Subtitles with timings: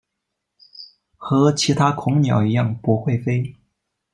[1.15, 3.55] 和其他恐鸟一样不会飞。